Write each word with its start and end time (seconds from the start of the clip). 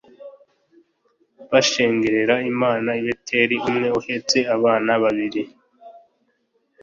bashengerera 1.51 2.35
imana 2.51 2.89
i 3.01 3.03
beteli 3.05 3.55
umwe 3.69 3.87
ahetse 3.99 4.37
abana 4.55 4.91
babiri 5.03 5.41